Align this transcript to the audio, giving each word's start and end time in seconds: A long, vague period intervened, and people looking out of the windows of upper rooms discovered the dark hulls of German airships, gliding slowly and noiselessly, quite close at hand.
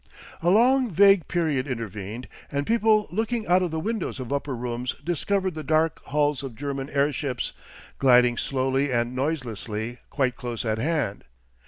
A 0.41 0.49
long, 0.49 0.89
vague 0.89 1.27
period 1.27 1.67
intervened, 1.67 2.27
and 2.51 2.65
people 2.65 3.07
looking 3.11 3.45
out 3.45 3.61
of 3.61 3.69
the 3.69 3.79
windows 3.79 4.19
of 4.19 4.33
upper 4.33 4.55
rooms 4.55 4.95
discovered 5.03 5.53
the 5.53 5.63
dark 5.63 6.03
hulls 6.05 6.41
of 6.41 6.55
German 6.55 6.89
airships, 6.89 7.53
gliding 7.99 8.35
slowly 8.35 8.91
and 8.91 9.15
noiselessly, 9.15 9.99
quite 10.09 10.35
close 10.35 10.65
at 10.65 10.79
hand. 10.79 11.25